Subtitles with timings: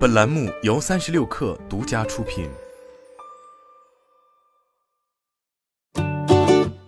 [0.00, 2.48] 本栏目由三十六氪独家出品。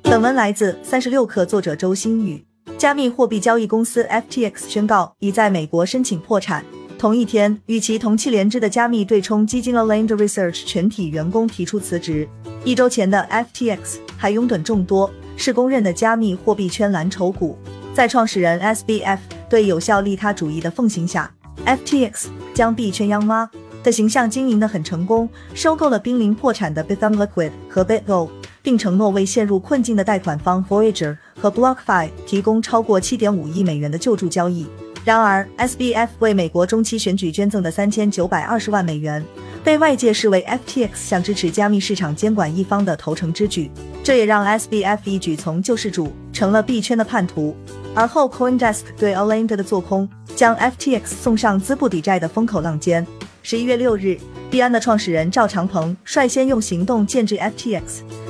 [0.02, 2.42] 本文来自三十六氪，作者周新宇。
[2.78, 6.64] 加密货币交易公司 FTX 宣告已在美国申请破产。
[6.98, 12.26] 同一天，与其同期连枝的加密对冲基金 Aland Research 全体员工提出辞职。
[12.64, 17.58] 一周前的 FTX 还拥趸众多，是公认的加密货币圈蓝筹股。
[17.92, 19.18] 在创始人 SBF
[19.50, 21.30] 对有效利他主义的奉行下
[21.66, 23.50] ，FTX 将币圈央妈
[23.82, 28.28] 的形象经营得很成功，收购了濒临破产的 Bithumb Liquid 和 BitGo，
[28.62, 34.66] 并承诺为陷入困境的贷款方 Voyager 和 BlockFi 提供超过7.5亿美元的救助交易。
[35.04, 39.24] 然而，SBF 为美国中期选举捐赠的3920万美元，
[39.64, 43.68] 被外界视为 FTX 向支持加密市场监管一方的投诚之举，
[44.04, 47.56] 这也让 SBF 一举从救世主成了币圈的叛徒。
[47.94, 53.06] 而后，CoinDesk 对 Aland 的做空，将 FTX 送上资不抵债的风口浪尖。
[53.42, 54.18] 十一月六日，
[54.50, 57.82] 币安的创始人赵长鹏率先用行动建制 FTX，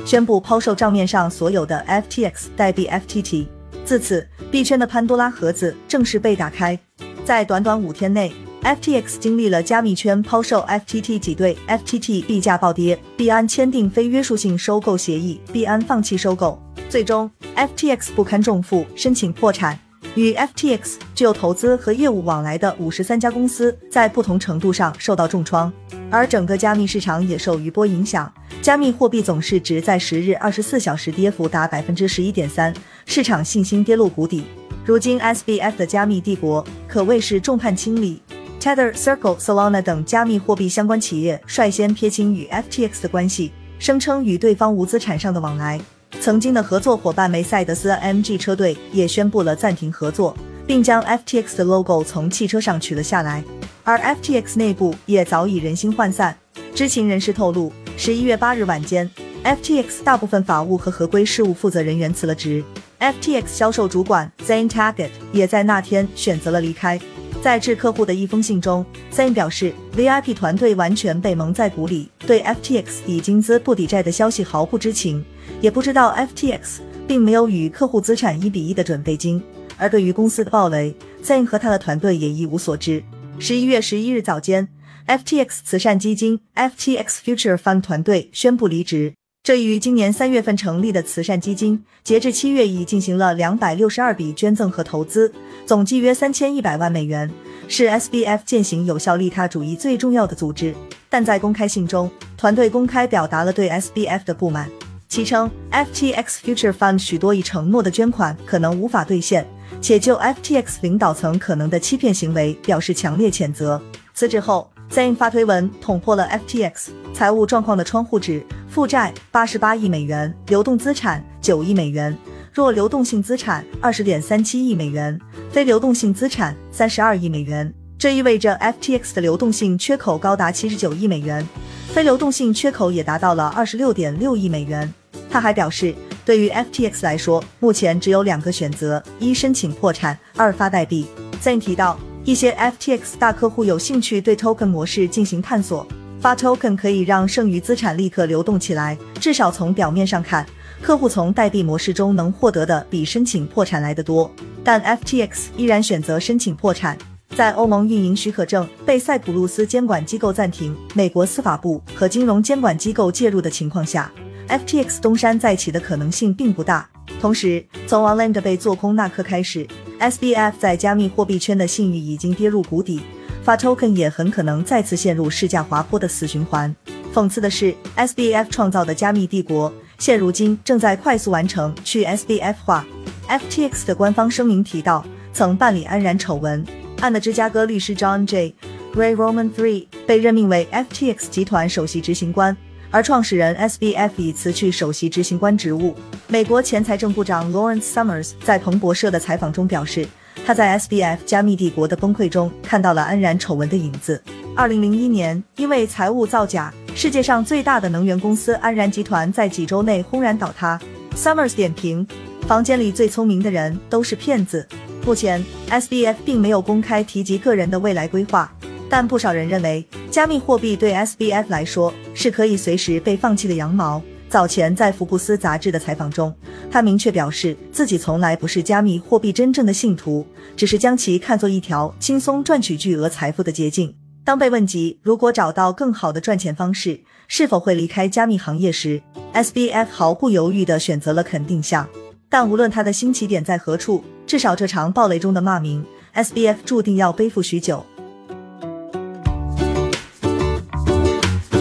[0.05, 3.47] 宣布抛售账面上所有的 FTX 代币 FTT。
[3.85, 6.77] 自此，币圈的潘多拉盒子正式被打开。
[7.23, 17.31] 在短短五天内，FTX 经历了加密圈抛售 FTT 挤兑，FTT 币价暴跌，币安签订非约束性收购协议，币安放弃收购，最终。
[17.55, 19.77] FTX 不堪重负，申请破产。
[20.15, 25.71] 与 FTX 具有投资和业务往来的五十三家公司，在不同程度上受到重创，
[26.11, 28.31] 而整个加密市场也受余波影响。
[28.61, 32.71] 加密货币总市值在十日二十四小时跌幅达百分之十一点三，
[33.05, 34.43] 市场信心跌落谷底。
[34.85, 38.21] 如今 SBF 的加密帝国可谓是众叛亲离
[38.59, 45.79] ，Tether、Circle、Solana 等加密货币相关企业率先撇清与 FTX 的关系，声称与对方无资产上的往来。
[46.19, 53.43] 曾经的合作伙伴梅赛德斯 MG 车队也宣布了暂停合作，并将 FTX 的 logo 从汽车上取了下来。
[53.83, 56.37] 而 FTX 内部也早已人心涣散。
[56.73, 59.09] 知情人士透露，十一月八日晚间
[59.43, 62.63] ，FTX 大部分法务和合规事务负责人员辞了职
[62.99, 66.99] ，FTX 销售主管 Zane Taggett 也在那天选择了离开。
[67.43, 75.21] 在致客户的一封信中 san 表示，VIP 团队完全被蒙在鼓里，对 FTX 已经资不抵债的消息毫不知情。
[75.59, 79.43] 也不知道 FTX 并没有与客户资产一比一的准备金，
[79.77, 83.03] 而对于公司的暴雷，Sain 和他的团队也一无所知。
[83.39, 84.69] 十一月十一日早间
[85.07, 89.15] ，FTX 慈善基金 FTX Future Fund 团队宣布离职。
[89.43, 95.29] 这一于今年三月份成立的慈善基金，截至七月已进行了两百六十二笔捐赠和投资，
[95.65, 97.29] 总计约三千一百万美元，
[97.67, 100.73] 是 SBF 践行有效利他主义最重要的组织。
[101.09, 104.69] 但在公开信中，团队公开表达了对 SBF 的不满。
[105.09, 109.45] 其称，FTX Future Fund 许多已承诺的捐款可能无法兑现，
[109.81, 113.81] 且就 FTX 领导层可能的欺骗行为表示强烈谴责。
[114.13, 118.41] 辞职后，Zane 发推文捅破了 FTX 财务状况的窗户纸：
[118.73, 122.17] 负债八十八亿美元，流动资产九亿美元，
[122.51, 125.15] 若流动性资产二十点三七亿美元，
[125.51, 127.71] 非流动性资产三十二亿美元。
[127.99, 131.47] 这意味着 FTX 的流动性缺口高达七十九亿美元，
[131.93, 134.91] 非流动性缺口也达到了二十六点六亿美元。
[135.29, 135.93] 他还表示，
[136.25, 141.05] 对于 FTX 来说，目前只有两个选择：一申请破产，二发代币。
[141.43, 141.95] Zain 提到，
[142.25, 145.87] 一些 FTX 大客户有兴趣对 Token 模式进行探索，
[146.23, 148.97] 发 Token 可以让剩余资产立刻流动起来。
[149.19, 150.45] 至少从表面上看，
[150.81, 154.31] 客户从代币模式中能获得的比申请破产来得多。
[154.63, 156.97] 但 FTX 依然选择申请破产。
[157.35, 164.09] 在欧盟运营许可证被塞浦路斯监管机构暂停，美国司法部和金融监管机构介入的情况下。
[164.47, 166.89] FTX 东山再起的可能性并不大。
[167.19, 169.67] 同时，从 Aland 被做空那刻开始
[169.99, 173.01] ，SBF 在加密货币圈的信誉已经跌入谷底，
[173.43, 176.73] 发 Token 也很可能再次陷入市价滑坡的死循环。
[177.13, 182.85] 讽刺的是，SBF 创造的加密帝国，现如今正在快速完成去 SBF 化。
[183.27, 186.65] FTX 的官方声明提到，曾办理安然丑闻
[187.01, 188.55] 案的芝加哥律师 John J.
[188.95, 192.55] Ray Roman III 被任命为 FTX 集团首席执行官。
[192.91, 195.95] 而创始人 SBF 已辞去首席执行官职务。
[196.27, 200.07] 美国前财政部长 Lawrence Summers 在彭博社的采访中表示，
[200.45, 204.21] 他在 SBF 加密帝国的崩溃中看到了安然丑闻的影子。
[204.55, 210.79] 二零零一年，因为财务造假，世界上最大的能源公司安然集团在几周内轰然倒塌。
[211.15, 212.07] Summers 点评：
[212.47, 214.67] 房间里最聪明的人都是骗子。
[215.05, 218.51] 目前，SBF 并没有公开提及个人的未来规划。
[218.89, 223.99] 但不少人认为，加密货币对 SBF 来说是可以随时被放弃的羊毛。
[224.33, 226.33] 早前在福布斯杂志的采访中，
[226.71, 230.25] 他明确表示自己从来不是加密货币真正的信徒，
[230.57, 233.93] 只是将其看作一条轻松赚取巨额财富的捷径。
[234.23, 238.99] 当被问及如果找到更好的赚钱方式，是否会离开加密行业时
[239.35, 241.87] ，SBF 毫不犹豫地选择了肯定项。
[242.27, 247.85] 但无论他的新起点在何处，至少这场暴雷中的骂名，SBF 注定要背负许久。